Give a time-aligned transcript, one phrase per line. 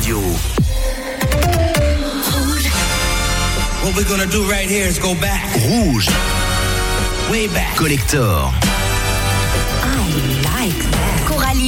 [0.00, 0.16] Radio.
[3.82, 6.08] What we're gonna do right here is go back, Rouge.
[7.30, 7.76] way back.
[7.76, 8.60] Collector.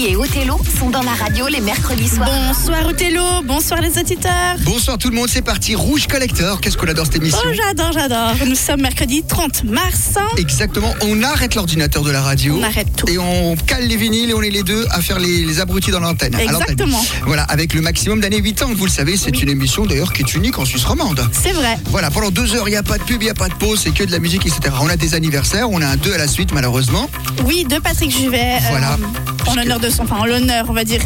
[0.05, 2.29] Et Othello sont dans la radio les mercredis soirs.
[2.48, 4.57] Bonsoir Othello, bonsoir les auditeurs.
[4.64, 5.77] Bonsoir tout le monde, c'est parti.
[5.77, 8.33] Rouge Collector, qu'est-ce qu'on adore cette émission Oh j'adore, j'adore.
[8.46, 10.15] Nous sommes mercredi 30 mars.
[10.38, 12.56] Exactement, on arrête l'ordinateur de la radio.
[12.59, 13.09] On arrête tout.
[13.09, 15.92] Et on cale les vinyles et on est les deux à faire les, les abrutis
[15.92, 16.34] dans l'antenne.
[16.34, 17.05] Exactement.
[17.25, 20.23] Voilà, avec le maximum d'années 8 ans, vous le savez, c'est une émission d'ailleurs qui
[20.23, 21.25] est unique en Suisse romande.
[21.33, 21.78] C'est vrai.
[21.87, 23.55] Voilà, pendant deux heures, il n'y a pas de pub, il n'y a pas de
[23.55, 24.75] pause, c'est que de la musique, etc.
[24.80, 27.09] On a des anniversaires, on a un deux à la suite, malheureusement.
[27.45, 28.56] Oui, de Patrick Juvet.
[28.56, 28.98] euh, Voilà.
[29.46, 31.01] En l'honneur de son, enfin en l'honneur, on va dire.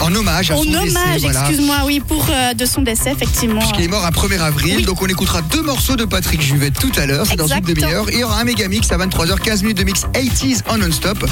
[0.00, 1.40] En hommage à En son décès, hommage, voilà.
[1.40, 3.60] excuse-moi, oui, pour euh, de son décès, effectivement.
[3.60, 4.82] Puisqu'il est mort un 1er avril, Oui.
[4.84, 8.08] donc on écoutera deux morceaux de Patrick Juvet tout à l'heure, c'est dans une demi-heure.
[8.10, 10.78] Et il y aura un méga mix à 23h, 15 minutes de mix 80s en
[10.78, 11.24] non-stop.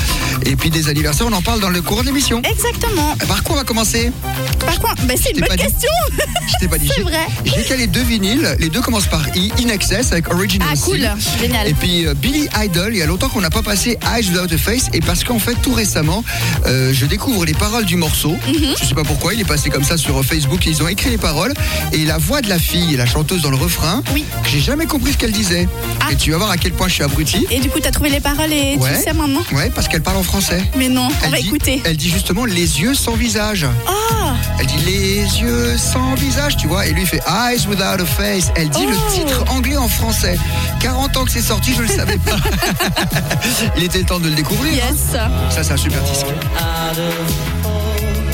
[0.46, 2.40] Et puis des anniversaires, on en parle dans le cours de l'émission.
[2.48, 3.14] Exactement.
[3.28, 4.12] Par quoi on va commencer?
[4.60, 5.90] Par contre, ben, c'est une bonne question.
[6.48, 6.88] Je t'ai pas dit.
[6.94, 7.26] C'est vrai.
[7.44, 11.10] J'ai calé deux vinyles, les deux commencent par I, In Excess avec Original Ah, cool.
[11.40, 11.66] Génial.
[11.68, 14.52] Et puis euh, Billy Idol, il y a longtemps qu'on n'a pas passé Eyes Without
[14.54, 16.24] a Face et parce qu'en fait tout récemment
[16.66, 18.36] euh, je découvre les paroles du morceau.
[18.46, 18.74] Mhm.
[18.80, 21.18] Je sais pas pourquoi, il est passé comme ça sur Facebook, ils ont écrit les
[21.18, 21.52] paroles
[21.92, 24.24] et la voix de la fille, la chanteuse dans le refrain, Oui.
[24.50, 25.68] j'ai jamais compris ce qu'elle disait.
[26.00, 26.12] Ah.
[26.12, 27.46] Et tu vas voir à quel point je suis abruti.
[27.50, 28.96] Et du coup, t'as trouvé les paroles et Ouais.
[28.96, 30.62] tu sais maintenant Ouais, parce qu'elle parle en français.
[30.76, 31.82] Mais non, on Elle va dit, écouter.
[31.84, 33.66] elle dit justement les yeux sans visage.
[33.86, 36.86] Ah, Elle dit les yeux sans visage, tu vois.
[36.86, 38.50] Et lui il fait Eyes without a face.
[38.56, 38.90] Elle dit Oh.
[38.90, 40.38] le titre anglais en français.
[40.80, 42.36] 40 ans que c'est sorti, je le savais pas.
[43.76, 44.72] il était temps de le découvrir.
[44.84, 44.92] hein.
[44.92, 45.54] yes.
[45.54, 46.21] Ça, c'est un super disque.
[46.24, 47.28] Out of
[47.64, 48.26] home,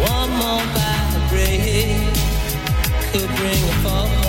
[0.00, 2.14] one more bad break
[3.12, 4.21] could bring a fall.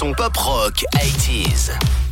[0.00, 2.09] Son pop rock 80s.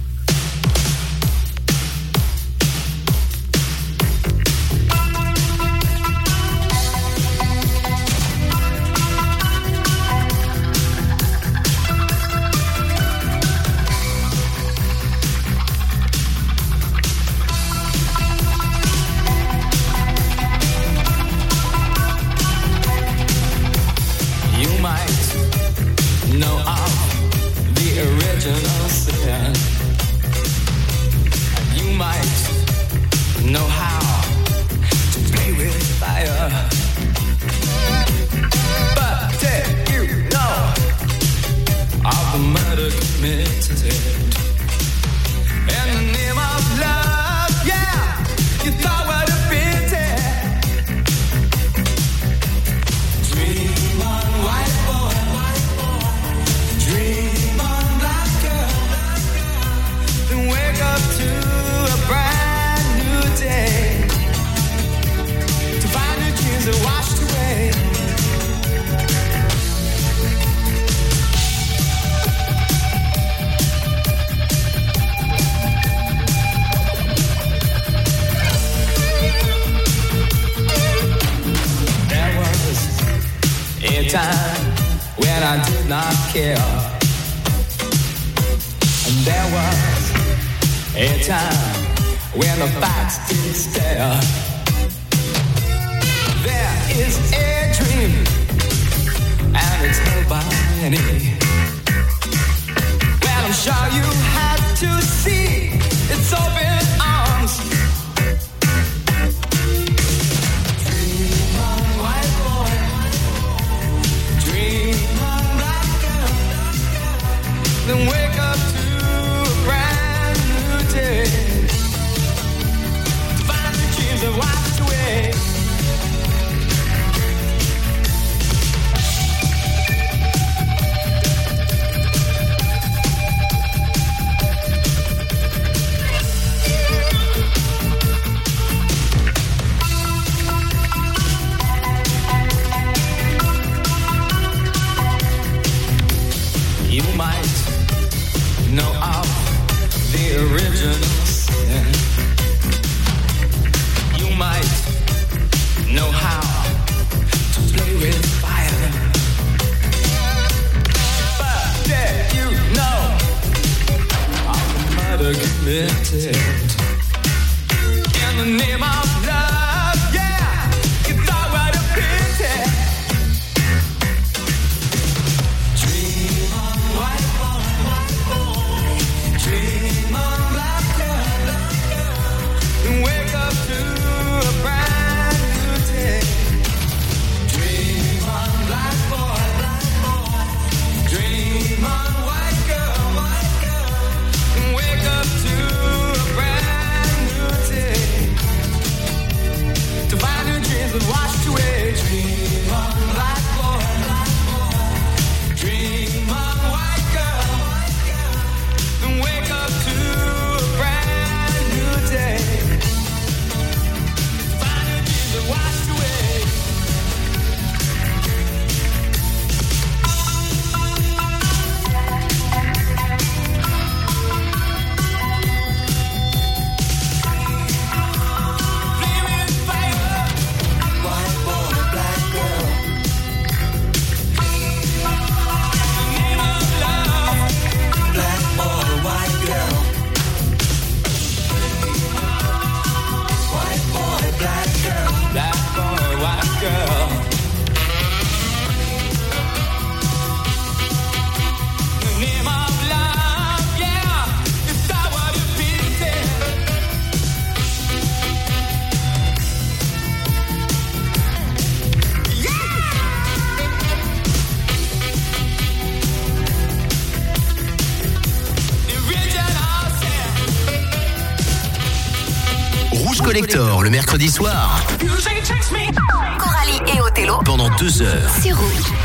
[277.78, 278.40] 22h.
[278.42, 278.97] C'est rouge.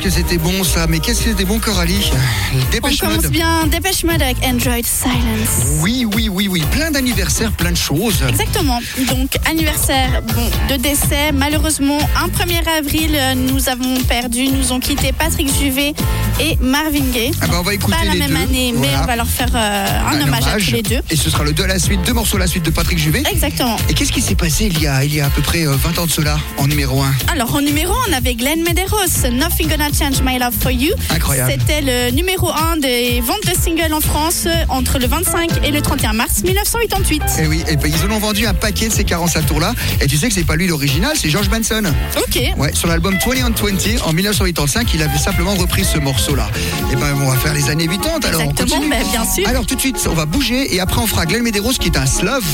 [0.00, 2.10] Qu'est-ce que c'était bon ça Mais qu'est-ce que c'était bon Coralie
[2.54, 3.30] On Dépêche commence Mode.
[3.32, 5.66] bien Dépêche Mode avec Android Silence.
[5.82, 6.62] Oui, oui, oui, oui.
[6.70, 8.22] Plein d'anniversaires, plein de choses.
[8.26, 8.78] Exactement.
[9.08, 11.32] Donc, anniversaire bon, de décès.
[11.34, 15.92] Malheureusement, un 1er avril, euh, nous avons perdu, nous ont quitté Patrick Juvet
[16.40, 17.32] et Marvin Gaye.
[17.42, 18.36] Ah bah, on va écouter Pas la les même deux.
[18.36, 19.02] année, mais Voilà.
[19.02, 21.00] on va leur faire euh, un, hommage, à tous les deux.
[21.10, 22.98] Et ce sera le 2 à la suite, deux morceaux à la suite de Patrick
[22.98, 23.22] Juvet.
[23.30, 23.76] Exactement.
[23.90, 25.76] Et qu'est-ce qui s'est passé il y, a, il y a à peu près euh,
[25.76, 29.28] 20 ans de cela en numéro 1 Alors, en numéro 1, on avait Glenn Medeiros,
[29.30, 30.94] Nothing Gonna Change My Love for You.
[31.14, 31.52] Incroyable.
[31.58, 35.70] C'était le numéro 1 des ventes de singles en France euh, entre le 25 et
[35.70, 37.22] le 31 mars 1988.
[37.40, 39.74] Et oui, et ben, ils en ont vendu un paquet de ces 45 tours-là.
[40.00, 41.82] Et tu sais que c'est pas lui l'original, c'est George Benson.
[42.18, 42.40] Ok.
[42.56, 46.48] Ouais, sur l'album 20 on 20 en 1985, il avait simplement repris ce morceau-là.
[46.92, 48.40] Et ben, on va faire les années 80 alors.
[48.40, 48.90] on Exactement, continue.
[48.90, 49.48] ben, bien sûr.
[49.48, 51.96] Alors tout de suite, on va bouger et après on fera Glenn Medeiros qui est
[51.96, 52.44] un slove.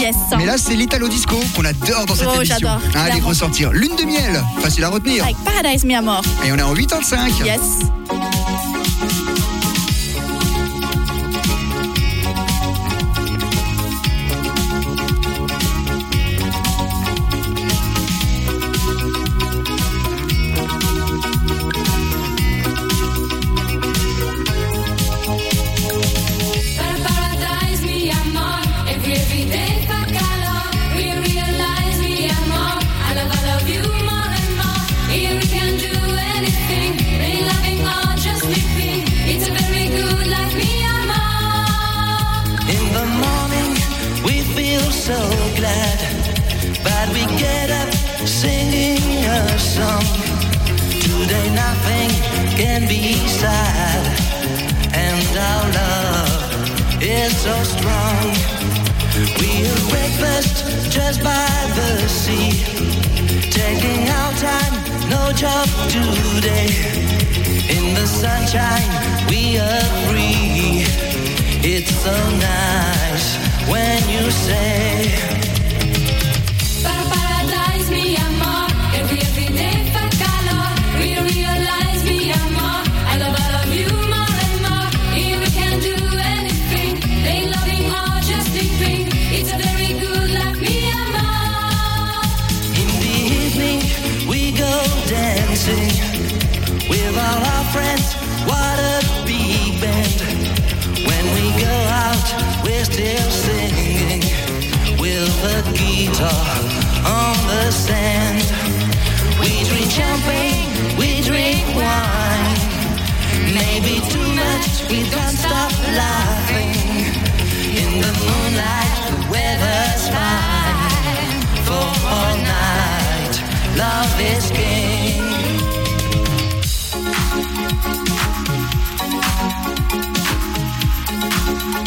[0.00, 0.14] Yes.
[0.36, 2.56] Mais là, c'est l'Italo Disco qu'on adore dans cette Oh, émission.
[2.60, 3.72] j'adore, Allez, ressortir.
[3.72, 5.24] Lune de miel, facile à retenir.
[5.24, 6.22] Avec Paradise Mi Amor.
[6.46, 7.40] Et on est en 85.
[7.44, 7.99] Yes.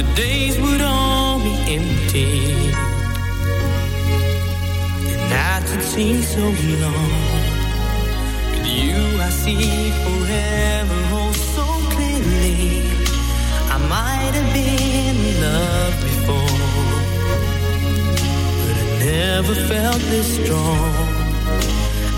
[0.00, 2.30] the days would all be empty.
[5.10, 6.44] The nights would seem so
[6.84, 7.12] long.
[8.50, 12.82] With you, I see forever oh so clearly.
[13.74, 16.60] I might have been in love before,
[18.64, 20.94] but I never felt this strong.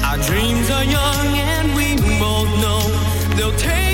[0.07, 1.89] Our dreams are young, and we
[2.21, 2.83] both know
[3.37, 3.92] they'll take.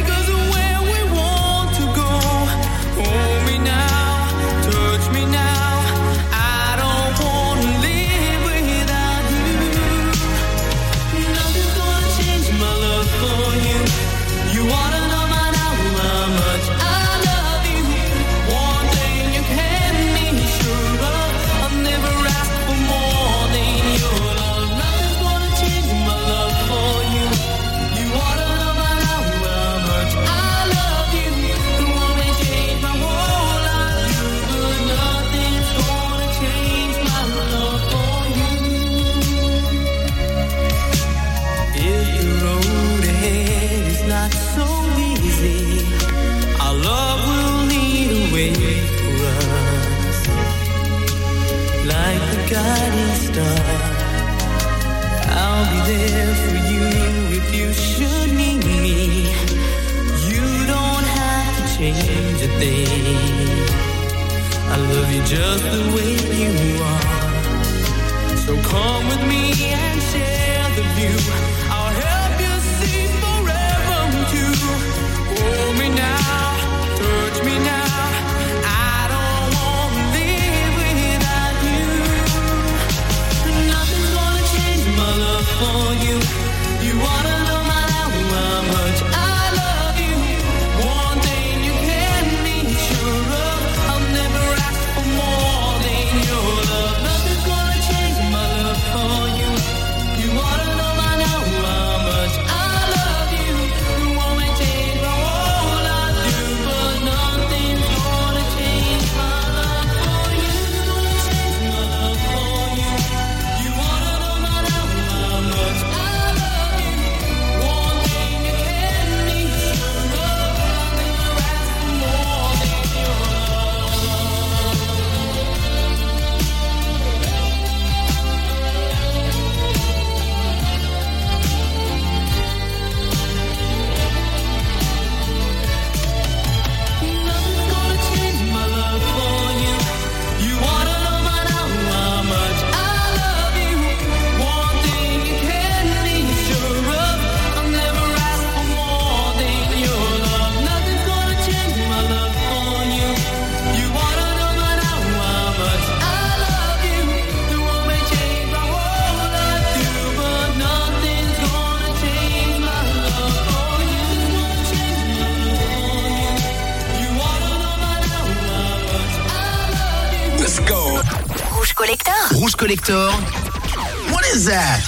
[62.48, 62.84] today.
[64.70, 68.36] I love you just the way you are.
[68.36, 71.47] So come with me and share the view.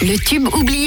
[0.02, 0.79] Le tube oublié.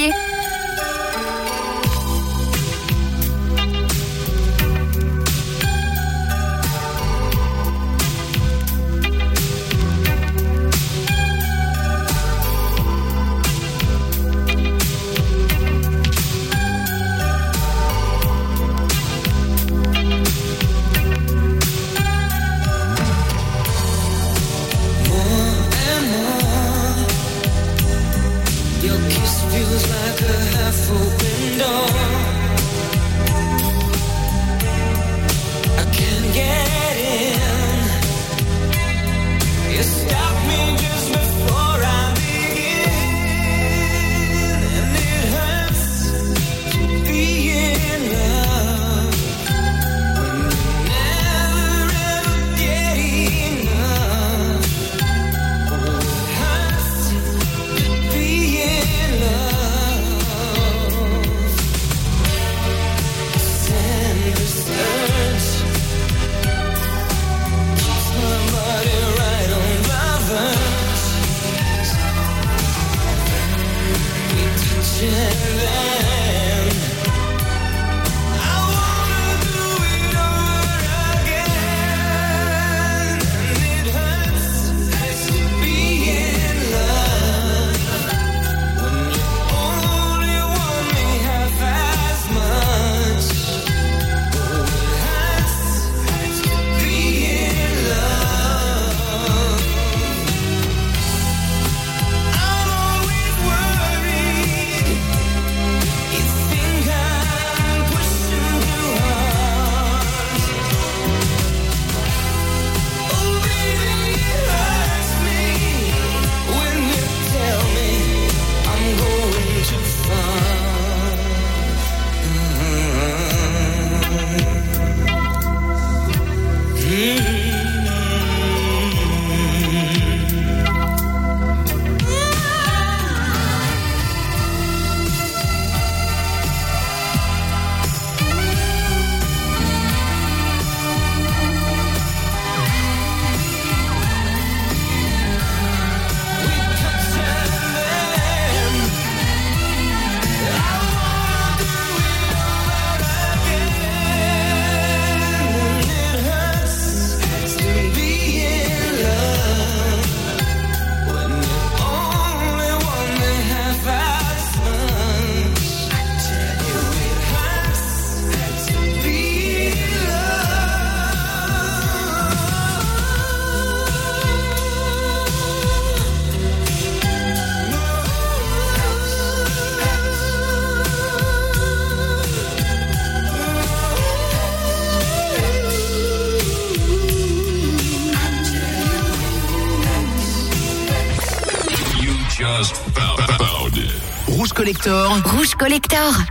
[194.86, 196.23] Rouge Collector.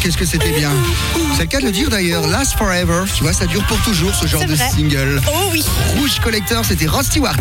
[0.00, 0.70] qu'est-ce que c'était bien.
[1.36, 4.14] C'est le cas de le dire d'ailleurs, Last Forever, tu vois, ça dure pour toujours
[4.14, 5.20] ce genre de single.
[5.28, 5.64] Oh oui.
[5.98, 7.36] Rouge Collector, c'était Rod Stewart.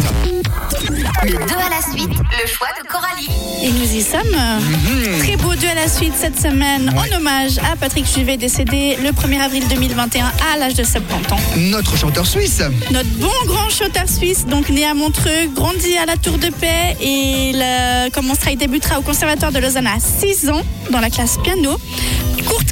[1.23, 3.29] Le 2 à la suite, le choix de Coralie.
[3.63, 4.21] Et nous y sommes.
[4.21, 5.19] Mm-hmm.
[5.19, 9.09] Très beau 2 à la suite cette semaine, en hommage à Patrick Juvet, décédé le
[9.09, 11.39] 1er avril 2021 à l'âge de 70 ans.
[11.57, 12.61] Notre chanteur suisse.
[12.91, 16.97] Notre bon grand chanteur suisse, donc né à Montreux, grandi à la Tour de Paix
[17.01, 21.37] et il commencera, il débutera au Conservatoire de Lausanne à 6 ans dans la classe
[21.43, 21.77] piano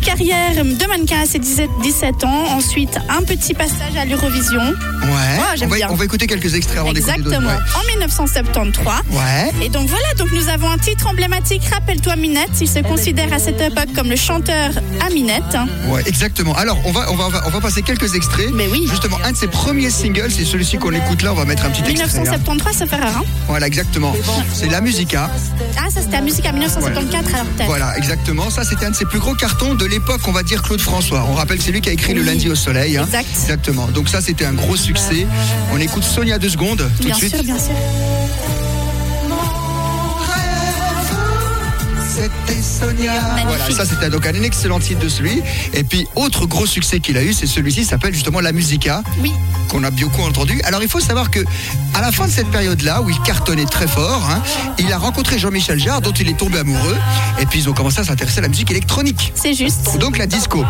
[0.08, 2.46] carrière de mannequin à ses 17 17 ans.
[2.56, 4.62] Ensuite, un petit passage à l'Eurovision.
[4.62, 5.58] Ouais.
[5.58, 5.88] j'aime on, va, bien.
[5.92, 6.92] on va écouter quelques extraits avant.
[6.92, 7.50] Exactement.
[7.76, 8.94] En 1973.
[9.12, 9.52] Ouais.
[9.66, 12.52] Et donc voilà, donc nous avons un titre emblématique, Rappelle-toi Minette.
[12.62, 14.72] Il se considère à cette époque comme le chanteur
[15.06, 15.44] à Minette.
[15.90, 16.56] Ouais, exactement.
[16.56, 18.52] Alors, on va, on va, on va, passer quelques extraits.
[18.54, 18.88] Mais oui.
[18.90, 21.34] Justement, un de ses premiers singles, c'est celui-ci qu'on écoute là.
[21.34, 22.20] On va mettre un petit extrait.
[22.20, 22.22] hein.
[22.22, 23.18] 1973, ça fait rare.
[23.18, 24.14] Hein Voilà, exactement.
[24.54, 25.30] C'est la Musica.
[25.78, 27.68] ah, ça c'était la musique à 1974 alors peut-être.
[27.68, 28.50] Voilà, exactement.
[28.50, 29.97] Ça, c'était un de ses plus gros cartons de l'époque,
[30.28, 31.26] on va dire Claude François.
[31.30, 32.98] On rappelle que c'est lui qui a écrit Le lundi au soleil.
[32.98, 33.04] hein.
[33.06, 33.28] Exact.
[33.30, 33.88] Exactement.
[33.88, 35.26] Donc ça, c'était un gros succès.
[35.74, 37.36] On écoute Sonia deux secondes tout Bien de suite.
[37.36, 37.72] sûr, bien sûr.
[42.10, 43.14] C'était Sonia.
[43.46, 45.42] Voilà, ça c'était donc un excellent titre de celui.
[45.74, 49.32] Et puis autre gros succès qu'il a eu, c'est celui-ci, s'appelle justement La Musica, Oui.
[49.68, 50.62] Qu'on a beaucoup entendu.
[50.64, 51.40] Alors il faut savoir que
[51.94, 54.42] à la fin de cette période-là, où il cartonnait très fort, hein,
[54.78, 56.98] il a rencontré Jean-Michel Jarre, dont il est tombé amoureux.
[57.40, 59.34] Et puis ils ont commencé à s'intéresser à la musique électronique.
[59.36, 59.98] C'est juste.
[60.00, 60.64] Donc la disco.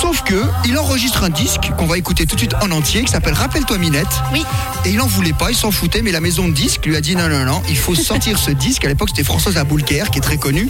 [0.00, 3.10] Sauf que il enregistre un disque qu'on va écouter tout de suite en entier, qui
[3.10, 4.06] s'appelle Rappelle-toi Minette.
[4.32, 4.44] Oui.
[4.84, 7.00] Et il en voulait pas, il s'en foutait, mais la maison de disques lui a
[7.00, 8.84] dit non, non, non, il faut sortir ce disque.
[8.84, 10.68] À l'époque, c'était Françoise Aboulker, qui est très connue.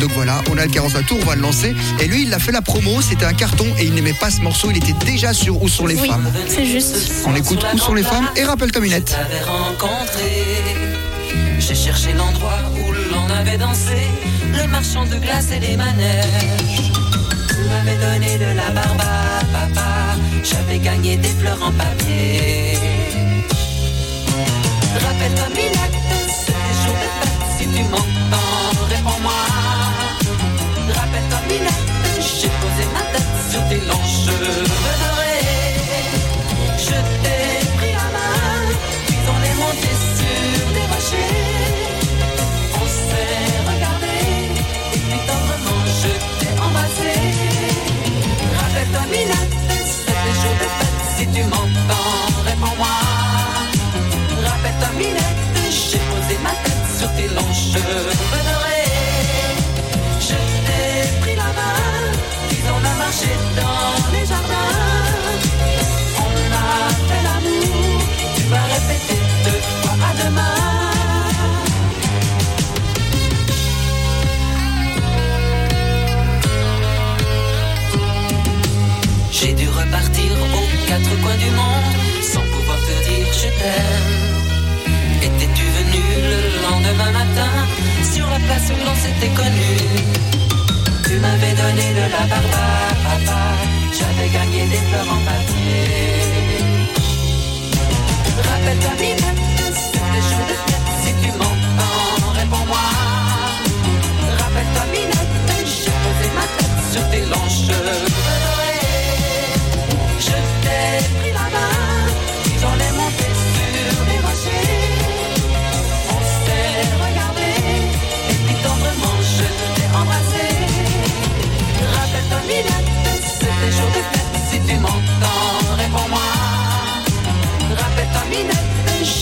[0.00, 1.74] Donc voilà, on a le 45 tours, on va le lancer.
[2.00, 4.40] Et lui, il a fait la promo, c'était un carton et il n'aimait pas ce
[4.40, 6.26] morceau, il était déjà sur Où sont les Oui, femmes.
[6.48, 7.19] c'est juste.
[7.26, 9.04] On écoute Où sont les femmes et Rappelle-toi Minette.
[9.16, 10.56] t'avais rencontré.
[11.58, 14.08] J'ai cherché l'endroit où l'on avait dansé,
[14.54, 16.92] le marchand de glace et les manèges.
[17.48, 22.78] Tu m'avais donné de la barbe à papa, j'avais gagné des fleurs en papier.
[24.94, 25.96] Rappelle-toi, Minette,
[26.28, 29.19] c'était jour de fête, si tu m'entends, réponds-moi.
[87.12, 87.52] Matin
[88.12, 89.70] sur la place où l'on s'était connu
[91.06, 93.40] Tu m'avais donné de la barbe à papa,
[93.98, 96.40] j'avais gagné des fleurs en papier.
[98.48, 99.39] Rappelle-toi,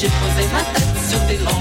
[0.01, 1.58] j'ai posé ma tête sur tes longs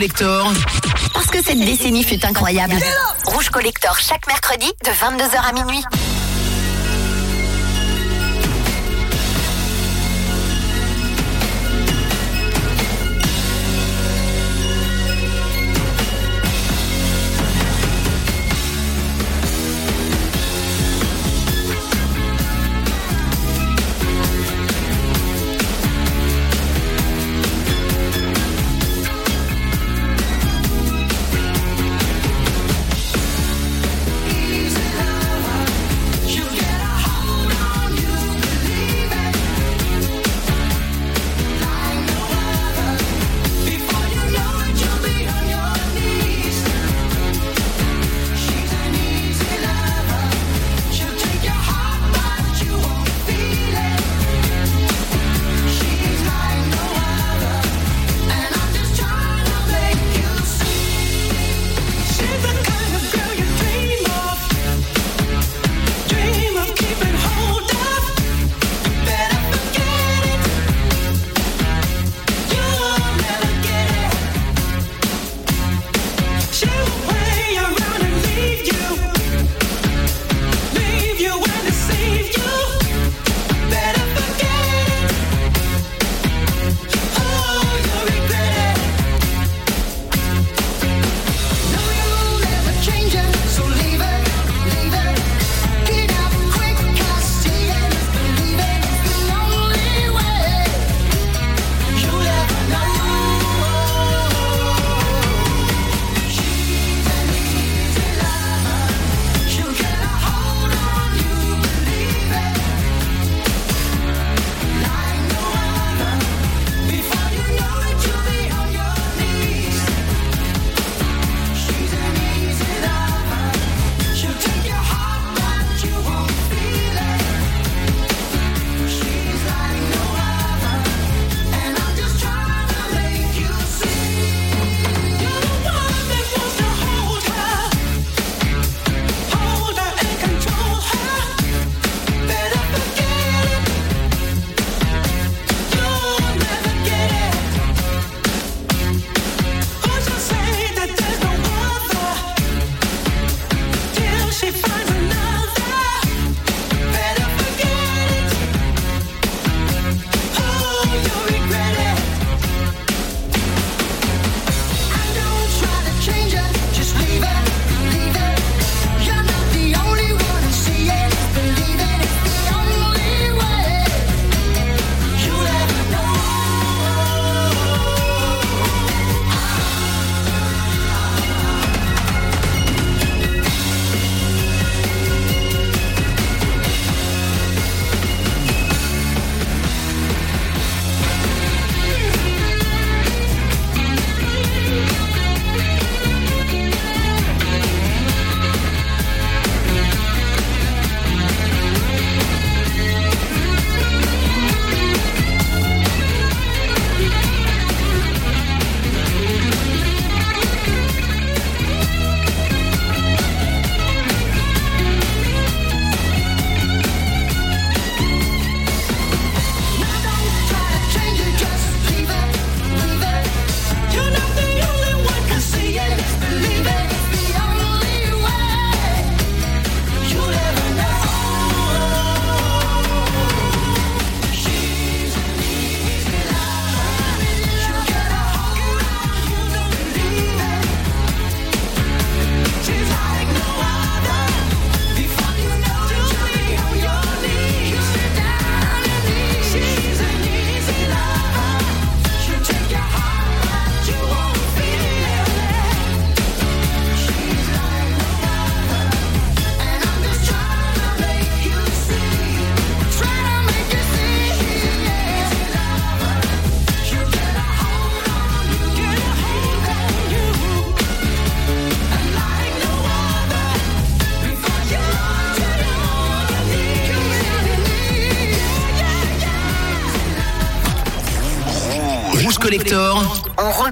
[0.00, 0.50] Collector,
[1.12, 2.72] Parce que cette décennie fut incroyable.
[3.26, 5.84] Rouge Collector chaque mercredi de 22h à minuit.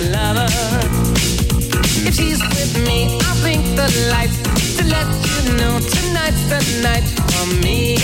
[0.00, 0.48] lover.
[2.06, 4.38] If she's with me, I'll blink the lights
[4.76, 7.96] to let you know tonight's the night for me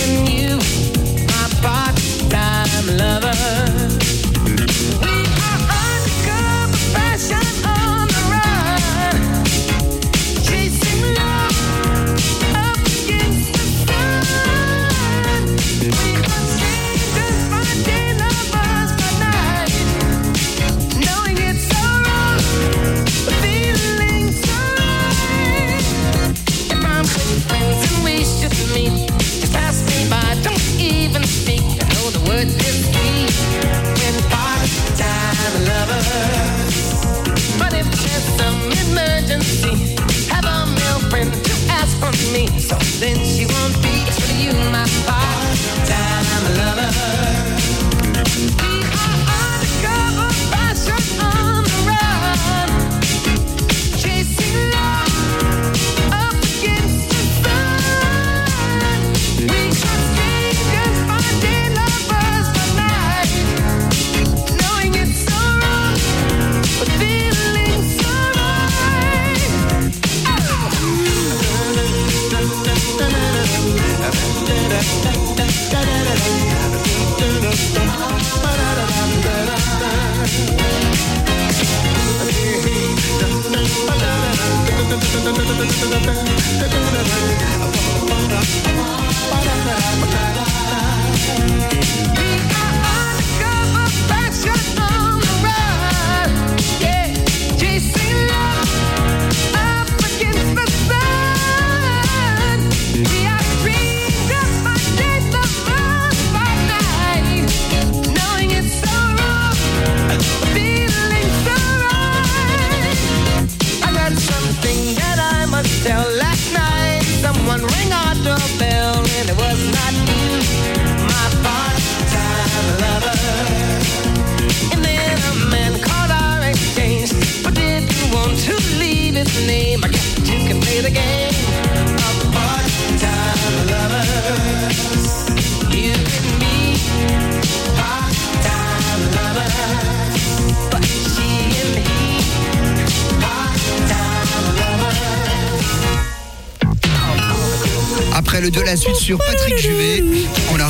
[148.19, 150.03] Après le 2 la suite sur Patrick Juvet,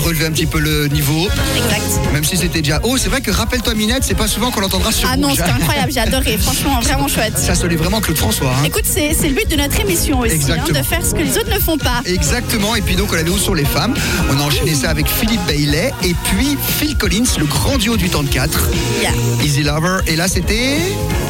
[0.06, 1.28] relevé un petit peu le niveau.
[1.56, 2.12] Exact.
[2.12, 4.92] Même si c'était déjà haut, c'est vrai que rappelle-toi Minette, c'est pas souvent qu'on l'entendra
[4.92, 6.38] sur Ah non, c'était incroyable, j'ai adoré.
[6.40, 7.36] Franchement, vraiment chouette.
[7.36, 8.50] Ça sonnait vraiment Claude François.
[8.50, 8.64] hein.
[8.64, 11.52] Écoute, c'est le but de notre émission aussi, hein, de faire ce que les autres
[11.52, 12.02] ne font pas.
[12.04, 13.94] Exactement, et puis donc on avait où sur les femmes
[14.30, 18.08] On a enchaîné ça avec Philippe Bailey et puis Phil Collins, le grand duo du
[18.08, 18.70] temps de 4.
[19.02, 19.10] Yeah.
[19.44, 20.78] Easy Lover, et là c'était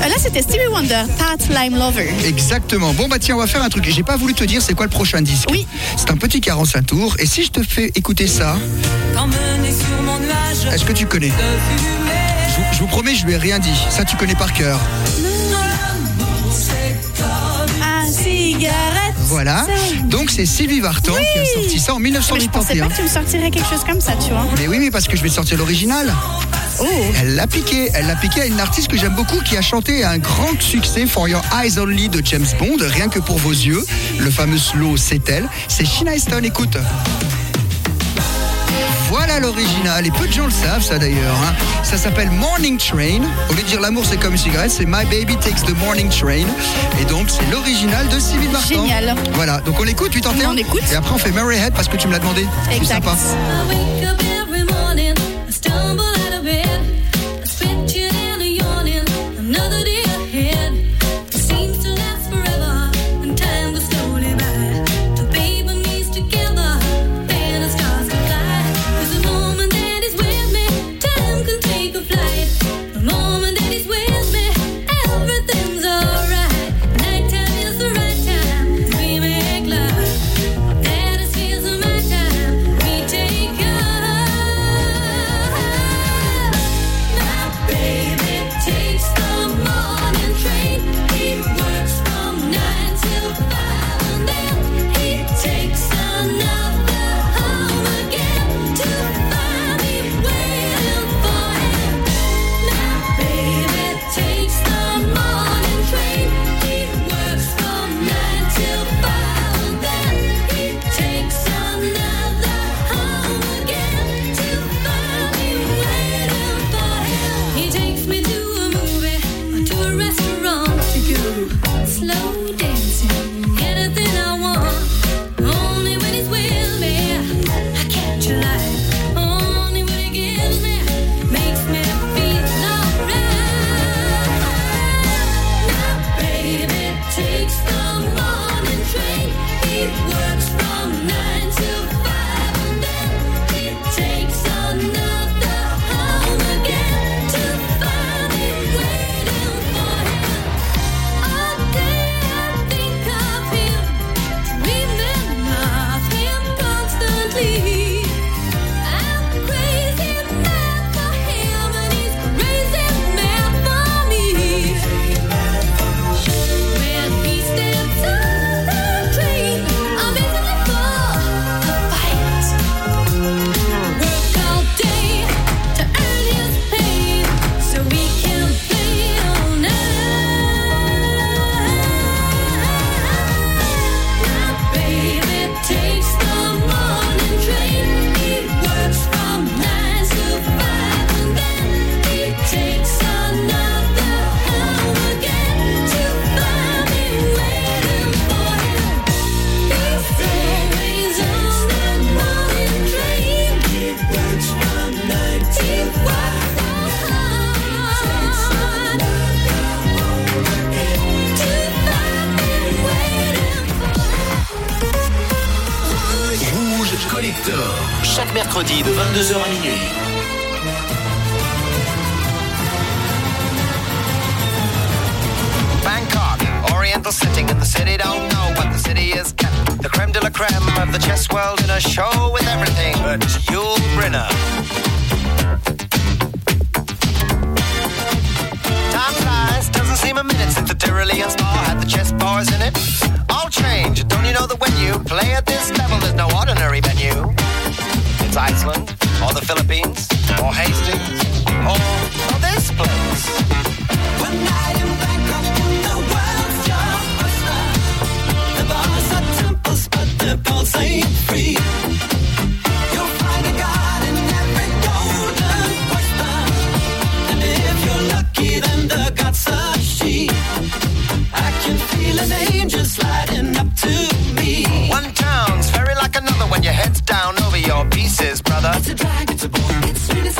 [0.03, 2.11] Euh, Là, c'était Stevie Wonder, Part-Time Lover.
[2.27, 2.93] Exactement.
[2.93, 3.87] Bon bah tiens, on va faire un truc.
[3.89, 5.49] J'ai pas voulu te dire c'est quoi le prochain disque?
[5.51, 5.67] Oui.
[5.97, 8.57] C'est un petit 45 tours, et si je te fais écouter ça,
[10.73, 11.33] Est-ce que tu connais
[12.49, 13.75] je vous, je vous promets, je lui ai rien dit.
[13.91, 14.81] Ça tu connais par cœur.
[19.27, 19.67] Voilà.
[20.05, 22.87] Donc c'est Sylvie Vartan qui a sorti ça en Mais je pensais 1931.
[22.87, 24.47] pas que tu me sortirais quelque chose comme ça, tu vois.
[24.59, 26.13] Mais oui, mais parce que je vais sortir l'original.
[26.81, 26.85] Oh.
[27.21, 27.91] Elle l'a piqué.
[27.95, 31.07] Elle l'a piqué à une artiste que j'aime beaucoup qui a chanté un grand succès
[31.07, 33.85] For Your Eyes Only de James Bond, rien que pour vos yeux.
[34.19, 35.49] Le fameux slow, c'est elle.
[35.69, 36.77] C'est Sheena Easton, écoute.
[39.09, 41.37] Voilà l'original, et peu de gens le savent ça d'ailleurs.
[41.49, 41.55] hein.
[41.85, 43.23] Ça s'appelle Morning Train.
[43.51, 46.09] Au lieu de dire l'amour c'est comme une cigarette, c'est My Baby Takes the Morning
[46.09, 46.47] Train.
[47.01, 48.69] Et donc c'est l'original de Sylvie Vartan.
[48.69, 49.15] Génial.
[49.35, 50.83] Voilà, donc on l'écoute, 81 On écoute.
[50.93, 52.47] Et après on fait Mary Head parce que tu me l'as demandé.
[52.73, 53.05] Exact.
[53.05, 53.17] sympa.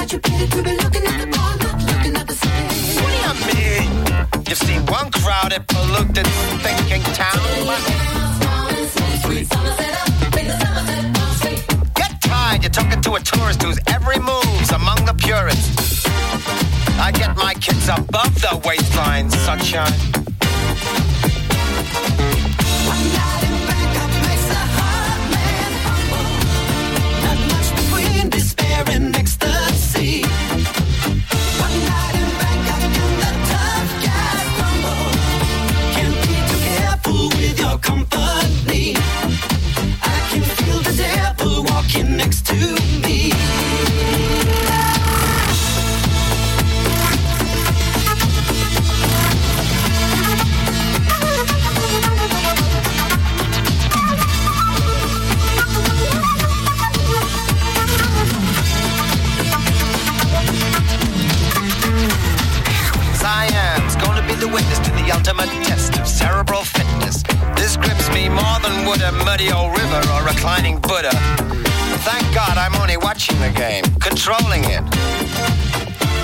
[0.09, 3.01] It's such a pity to be looking at the bar, not looking at the city.
[3.03, 4.47] What do you mean?
[4.49, 6.29] You've seen one crowded, polluted,
[6.63, 7.43] thinking town.
[11.97, 16.07] Get tired, you're talking to a tourist whose every move's among the purists.
[17.01, 20.17] I get my kids above the waistline, sunshine.
[65.27, 67.25] Ultimate test of cerebral fitness.
[67.57, 71.11] This grips me more than would a muddy old river or a reclining Buddha.
[72.07, 74.83] Thank God I'm only watching the game, controlling it.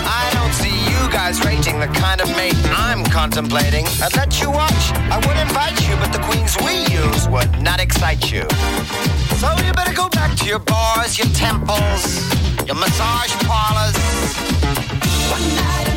[0.07, 3.87] I don't see you guys rating the kind of mate I'm contemplating.
[4.01, 7.81] I'd let you watch, I would invite you, but the queens we use would not
[7.81, 8.47] excite you.
[9.43, 12.23] So you better go back to your bars, your temples,
[12.69, 13.97] your massage parlors.
[15.33, 15.92] One night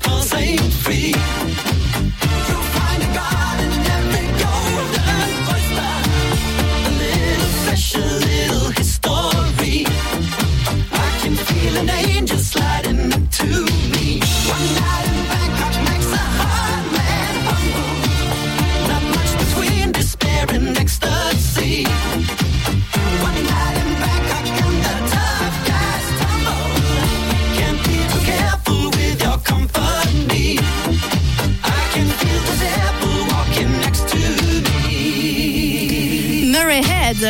[0.00, 0.28] but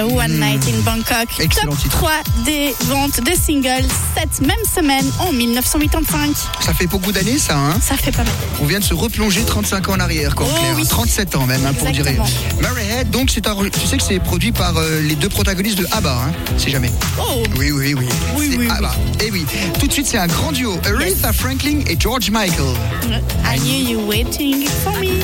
[0.05, 1.29] One Night in Bangkok.
[1.41, 1.97] Excellent Top titre.
[1.99, 2.11] 3
[2.45, 3.87] des ventes de singles
[4.17, 6.35] cette même semaine en 1985.
[6.61, 8.33] Ça fait beaucoup d'années, ça, hein Ça fait pas mal.
[8.61, 10.75] On vient de se replonger 35 ans en arrière, quoi, Oh Claire.
[10.77, 10.87] oui.
[10.87, 12.07] 37 ans même, hein, pour dire.
[12.07, 12.27] Exactement.
[12.61, 15.79] Murray Head, donc, c'est un, tu sais que c'est produit par euh, les deux protagonistes
[15.79, 16.91] de ABBA, hein, si jamais.
[17.19, 18.07] Oh Oui, oui, oui.
[18.37, 18.95] Oui, C'est oui, ABBA.
[19.25, 19.47] Et oui.
[19.81, 20.79] Tout de suite, c'est un grand duo.
[20.87, 22.75] Aretha Franklin et George Michael.
[23.45, 25.21] I knew you waiting for me.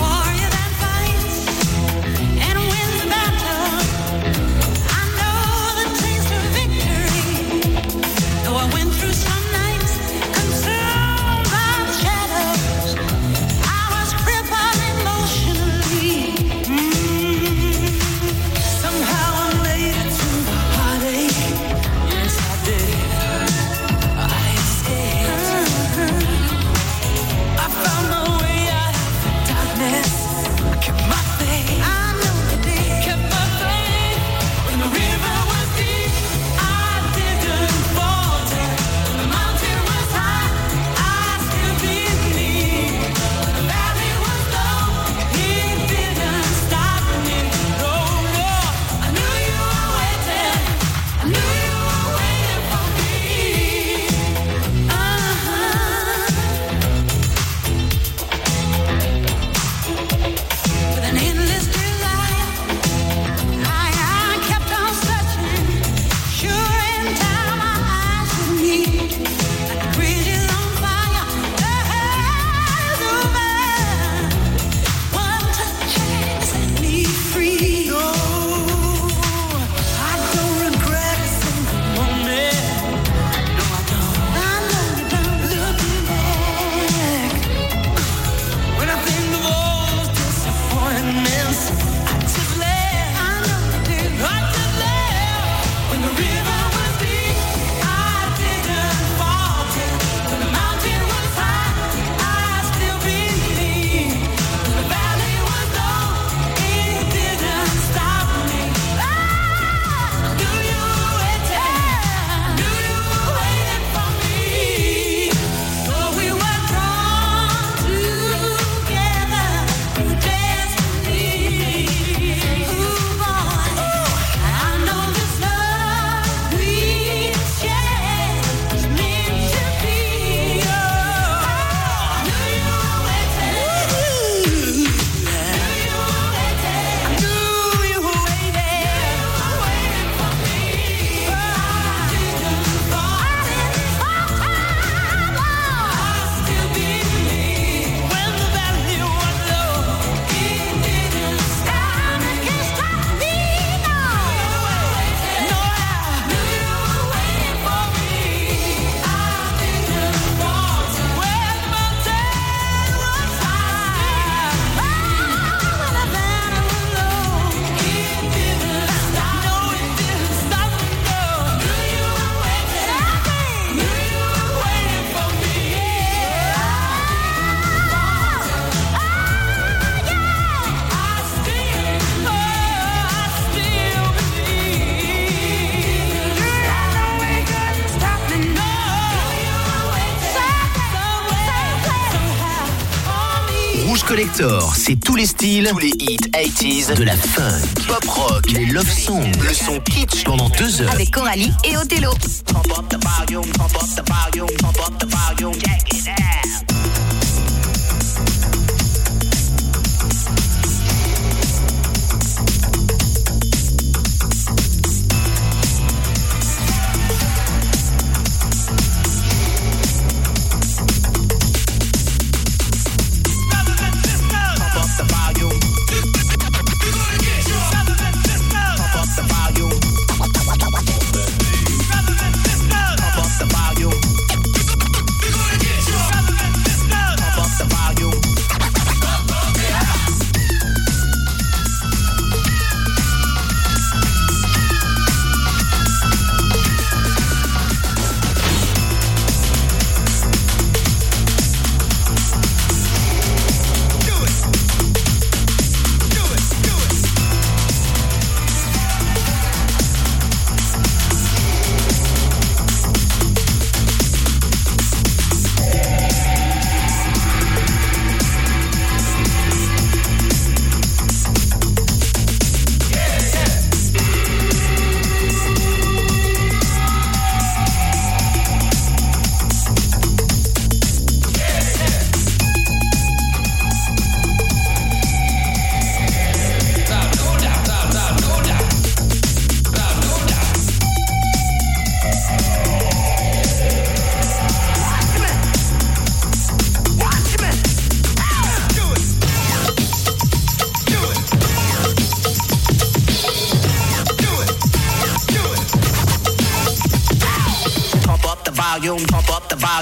[194.74, 198.90] C'est tous les styles, tous les hits 80s, de la funk, pop rock, les love
[198.90, 200.90] songs, le son kitsch pendant deux heures.
[200.90, 202.10] Avec Coralie et Othello.
[202.46, 206.73] Pump up the volume, pump up the volume, pump up the volume, check it out.